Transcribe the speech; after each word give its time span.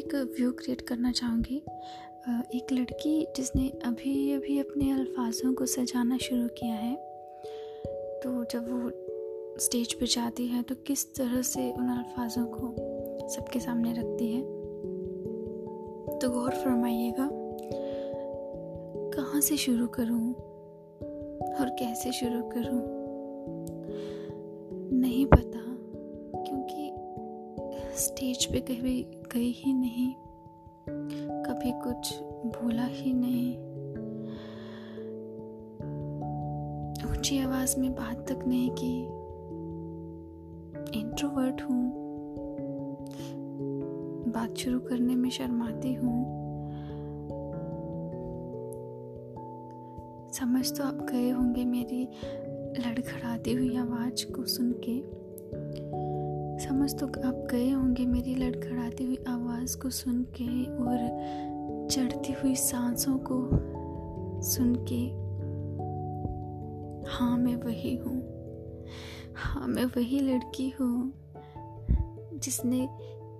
एक 0.00 0.14
view 0.14 0.50
create 0.52 0.80
करना 0.80 1.10
चाहूँगी। 1.12 1.56
एक 2.58 2.72
लड़की 2.72 3.26
जिसने 3.36 3.68
अभी 3.84 4.32
अभी 4.32 4.58
अपने 4.58 4.90
अल्फाजों 4.92 5.52
को 5.54 5.66
सजाना 5.66 6.16
शुरू 6.18 6.46
किया 6.48 6.74
है। 6.74 6.94
तो 8.22 8.44
जब 8.44 8.70
वो 8.70 8.90
स्टेज 9.60 9.92
पर 9.92 10.06
जाती 10.06 10.46
है 10.46 10.62
तो 10.62 10.74
किस 10.86 11.04
तरह 11.14 11.42
से 11.42 11.70
उन 11.72 11.88
अल्फाजों 11.88 12.46
को 12.46 13.28
सबके 13.28 13.60
सामने 13.60 13.92
रखती 13.92 14.32
है? 14.32 14.40
तो 16.18 16.30
गौर 16.30 16.54
फरमाइएगा, 16.54 17.28
कहाँ 19.14 19.40
से 19.40 19.56
शुरू 19.56 19.86
करूँ 19.86 20.32
और 21.52 21.76
कैसे 21.78 22.12
शुरू 22.12 22.42
करूँ? 22.48 22.82
नहीं 25.00 25.26
पता, 25.26 25.64
क्योंकि 26.42 26.92
स्टेज 27.98 28.44
पे 28.44 28.60
कभी 28.60 29.00
गई 29.32 29.50
ही 29.50 29.72
नहीं। 29.72 30.14
कभी 31.42 31.72
कुछ 31.72 32.20
भूला 32.22 32.84
ही 32.84 33.12
नहीं। 33.14 33.70
ऊँची 37.10 37.38
आवाज़ 37.38 37.80
में 37.80 37.92
बात 37.92 38.32
तक 38.32 38.44
नहीं 38.46 38.70
की। 38.70 39.04
इंट्रोवर्ट 41.00 41.62
हूँ। 41.62 41.90
बात 44.28 44.56
शुरू 44.56 44.80
करने 44.80 45.14
में 45.14 45.30
शर्माती 45.30 45.94
हूँ। 45.94 46.40
समझ 50.32 50.78
तो 50.78 50.84
आप 50.84 51.06
गए 51.10 51.30
होंगे 51.30 51.64
मेरी 51.64 52.08
लड़खड़ाती 52.78 53.52
हुई 53.52 53.76
आवाज़ 53.76 54.32
को 54.32 54.44
सुन 54.44 54.72
के। 54.72 55.20
समझ 56.66 56.94
तो 56.94 57.06
आप 57.06 57.48
गए 57.50 57.70
होंगे 57.70 58.06
मेरी 58.06 58.34
लड़खड़ाती 58.90 59.04
हुई 59.04 59.16
आवाज़ 59.28 59.78
को 59.78 59.90
सुन 59.90 60.22
के 60.22 60.64
और 60.64 60.98
चढ़ती 61.90 62.32
हुई 62.32 62.54
सांसों 62.54 63.18
को 63.18 63.50
सुन 64.42 64.74
के 64.74 65.08
हाँ 67.10 67.38
मैं 67.38 67.56
वही 67.56 67.96
हूँ। 67.96 68.22
हाँ 69.34 69.68
मैं 69.68 69.84
वही 69.84 70.20
लड़की 70.20 70.68
हूँ 70.70 71.12
जिसने 72.34 72.88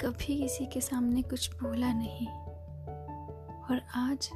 कभी 0.00 0.40
किसी 0.42 0.66
के 0.66 0.80
सामने 0.80 1.22
कुछ 1.22 1.54
बोला 1.54 1.92
नहीं। 1.92 2.28
और 3.70 3.82
आज 3.96 4.30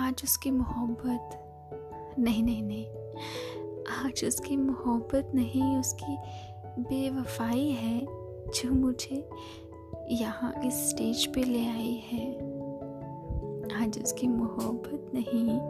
आज 0.00 0.20
उसकी 0.24 0.50
मोहब्बत 0.50 1.30
नहीं 2.18 2.42
नहीं 2.42 2.62
नहीं। 2.62 2.86
आज 4.06 4.24
उसकी 4.24 4.56
मोहब्बत 4.56 5.32
नहीं, 5.34 5.76
उसकी 5.76 6.16
बेवफाई 6.82 7.68
है। 7.68 8.19
जो 8.48 8.70
मुझे 8.70 9.28
यहाँ 10.10 10.54
इस 10.64 10.90
स्टेज 10.90 11.26
पे 11.26 11.42
ले 11.42 11.66
आई 11.66 12.02
है। 12.06 12.32
आज 13.82 14.02
उसकी 14.02 14.28
मोहब्बत 14.28 15.10
नहीं, 15.14 15.60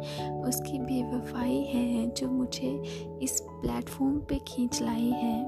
उसकी 0.43 0.79
बेवफाई 0.79 1.59
है 1.59 2.11
जो 2.11 2.29
मुझे 2.29 2.83
इस 3.23 3.41
प्लेटफॉर्म 3.41 4.21
पे 4.21 4.39
खींच 4.39 4.83
लाई 4.83 5.11
है। 5.11 5.43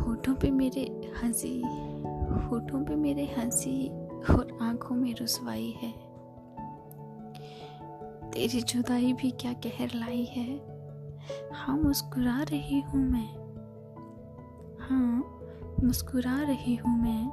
होठों 0.00 0.34
पे 0.34 0.50
मेरे 0.50 1.10
हँसी, 1.22 1.60
होठों 2.48 2.84
पे 2.84 2.96
मेरे 2.96 3.24
हँसी 3.24 3.88
और 4.30 4.58
आँखों 4.62 4.96
में 4.96 5.14
रुसवाई 5.14 5.74
है। 5.82 5.92
तेरी 8.30 8.60
जुदाई 8.60 9.12
भी 9.12 9.30
क्या 9.30 9.52
कहर 9.52 9.88
लाई 9.94 10.24
है? 10.24 10.60
हाँ 11.52 11.76
मुस्कुरा 11.76 12.42
रही 12.42 12.80
हूँ 12.80 13.00
मैं। 13.10 13.49
हाँ 14.90 15.38
मुस्कुरा 15.84 16.42
रही 16.42 16.76
हूँ 16.76 17.02
मैं। 17.02 17.30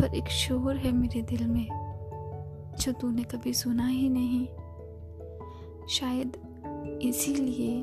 पर 0.00 0.14
एक 0.14 0.28
शोर 0.28 0.76
है 0.76 0.92
मेरे 0.92 1.22
दिल 1.22 1.46
में, 1.46 1.68
जो 2.80 2.92
तूने 2.92 3.22
कभी 3.22 3.52
सुना 3.52 3.86
ही 3.86 4.08
नहीं। 4.08 4.46
शायद 5.88 6.36
इसीलिए 7.02 7.78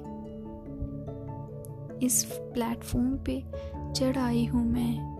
इस 2.05 2.23
प्लेटफॉर्म 2.53 3.17
पे 3.17 3.45
चढ़ 3.93 4.17
आई 4.17 4.45
हूँ 4.45 4.65
मैं। 4.65 5.11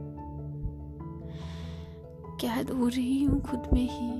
कैद 2.41 2.69
हो 2.69 2.87
रही 2.87 3.23
हूँ 3.23 3.41
खुद 3.41 3.63
में 3.73 3.89
ही। 3.91 4.11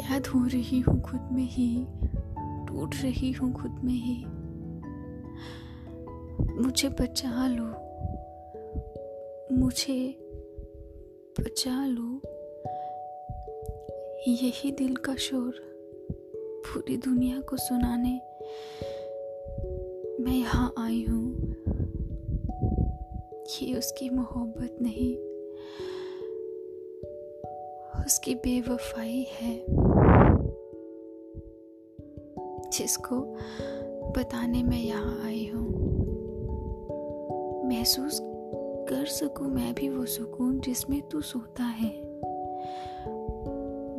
कैद 0.00 0.26
हो 0.26 0.46
रही 0.46 0.80
हूँ 0.80 1.00
खुद 1.00 1.28
में 1.32 1.48
ही। 1.50 1.86
टूट 2.68 2.94
रही 2.94 3.32
हूँ 3.32 3.52
खुद 3.52 3.80
में 3.84 3.94
ही। 3.94 4.26
मुझे 6.60 6.88
बचा 6.88 7.46
लो। 7.48 7.64
मुझे 9.56 9.98
बचा 11.40 11.86
लो। 11.86 12.20
यही 14.28 14.70
दिल 14.72 14.96
का 14.96 15.14
शोर 15.16 15.60
पूरी 16.64 16.96
दुनिया 16.96 17.40
को 17.40 17.56
सुनाने 17.56 18.14
मैं 20.20 20.32
यहाँ 20.32 20.74
आई 20.78 21.04
हूँ। 21.04 21.54
ये 23.62 23.74
उसकी 23.74 24.08
मोहब्बत 24.10 24.76
नहीं, 24.82 25.14
उसकी 28.04 28.34
बेवफाई 28.34 29.26
है, 29.32 29.54
जिसको 32.70 33.20
बताने 34.16 34.62
मैं 34.62 34.82
यहाँ 34.82 35.26
आई 35.26 35.46
हूँ। 35.46 35.87
महसूस 37.78 38.20
कर 38.88 39.06
सकूँ, 39.06 39.48
मैं 39.48 39.74
भी 39.74 39.88
वो 39.88 40.06
सुकून 40.06 40.60
जिसमें 40.60 41.02
तू 41.02 41.20
सोता 41.20 41.64
है। 41.64 42.00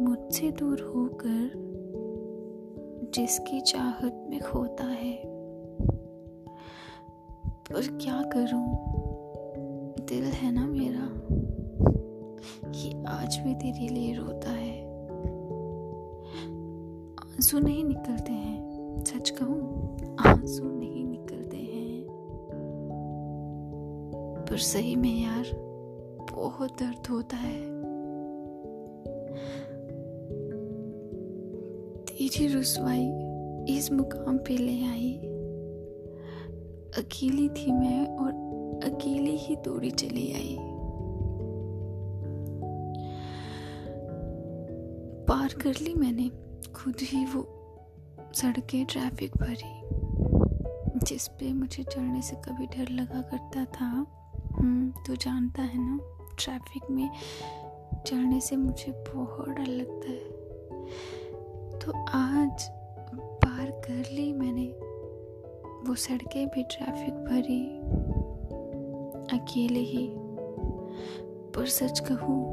मुझसे 0.02 0.52
दूर 0.52 0.82
होकर 0.96 1.52
जिसकी 3.14 3.62
चाहत 3.62 4.26
में 4.30 4.40
खोता 4.40 4.84
है। 4.84 5.22
पर 7.48 7.98
क्या 8.02 8.22
करूँ? 8.22 8.78
दिल 10.06 10.24
है 10.24 10.52
ना 10.52 10.68
मेरा। 10.68 11.06
ये 12.72 13.06
आज 13.06 13.38
भी 13.38 13.56
तेरे 13.56 13.88
लिए 13.88 14.14
रोता 14.14 14.52
है। 14.52 14.82
आँसू 17.16 17.60
नहीं 17.60 17.84
निकलते 17.84 18.32
हैं, 18.32 18.60
सच 19.04 19.30
कहूँ, 19.30 19.98
आँसू 20.20 20.64
नहीं 20.64 20.99
पर 24.50 24.58
सही 24.58 24.96
में 24.96 25.24
यार 25.24 25.46
बहुत 26.32 26.80
दर्द 26.80 27.08
होता 27.08 27.38
है। 27.38 27.80
तेरी 32.06 32.48
रुसवाई 32.48 33.12
इस 33.78 33.92
मुकाम 33.92 34.38
पे 34.38 34.58
ले 34.58 34.86
आई। 34.86 35.14
अकेली 37.04 37.50
थी 37.50 37.72
मैं 37.72 38.08
और 38.08 38.32
अकेली 38.90 39.38
ही 39.38 39.56
दौड़ी 39.56 39.92
चली 39.92 40.34
आई। 40.34 40.58
पार 45.26 45.54
कर 45.62 45.74
ली 45.82 45.94
मैंने, 45.94 46.30
खुद 46.72 46.96
ही 47.02 47.26
वो 47.26 47.56
सड़कें 48.34 48.86
ट्रैफ़िक 48.86 49.38
भरी, 49.38 49.82
जिस 51.00 51.28
पे 51.28 51.54
मुझे 51.54 51.84
चढ़ने 51.84 52.22
से 52.22 52.36
कभी 52.36 52.66
डर 52.66 52.92
लगा 52.92 53.22
करता 53.22 53.66
था। 53.66 54.16
तो 54.60 55.16
जानता 55.16 55.62
है 55.62 55.78
ना 55.78 56.00
ट्रैफ़िक 56.40 56.84
में 56.92 57.10
चढ़ने 58.08 58.40
से 58.40 58.56
मुझे 58.56 58.92
बहुत 58.92 59.50
डर 59.50 59.66
लगता 59.66 60.10
है। 60.10 60.30
तो 61.80 61.92
आज 62.10 62.68
पार 63.18 63.72
कर 63.72 64.12
ली 64.14 64.34
मैंने, 64.34 64.66
वो 65.88 65.96
सड़कें 65.96 66.48
भी 66.48 66.64
ट्रैफ़िक 66.64 67.14
भरी, 67.14 67.80
अकेले 69.38 69.80
ही। 69.80 70.12
पर 71.56 71.66
सच 71.66 72.00
कहूँ, 72.00 72.46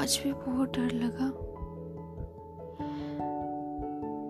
आज 0.00 0.20
भी 0.24 0.32
बहुत 0.32 0.76
डर 0.76 0.90
लगा। 0.90 1.32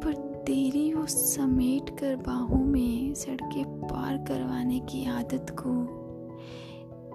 पर 0.00 0.42
तेरी 0.46 0.94
वो 0.94 1.06
समेट 1.06 1.98
कर 1.98 2.16
बाहों 2.16 2.64
में 2.64 3.14
सड़कें 3.14 3.64
पार 3.64 4.16
करवाने 4.16 4.80
की 4.80 5.06
आदत 5.06 5.46
को 5.50 6.03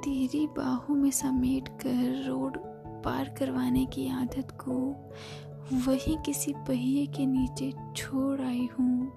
तेरी 0.03 0.47
बाहों 0.47 0.95
में 0.95 1.11
समेट 1.11 1.67
कर 1.67 2.27
रोड 2.27 2.57
पार 3.03 3.35
करवाने 3.39 3.85
की 3.85 4.07
आदत 4.09 4.47
को 4.51 4.73
वही 5.87 6.17
किसी 6.25 6.53
पहिए 6.67 7.05
के 7.05 7.25
नीचे 7.25 7.73
छोड़ 7.95 8.41
आई 8.41 8.69
हूँ। 8.79 9.11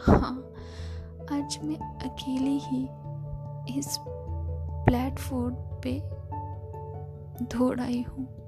हाँ 0.00 0.52
आज 1.32 1.58
मैं 1.64 1.76
अकेली 1.76 2.58
ही 2.62 2.82
इस 3.78 3.98
प्लेटफॉर्म 4.88 5.54
पे 5.54 6.00
दौड़ 7.44 7.80
आई 7.80 8.02
हूँ। 8.02 8.41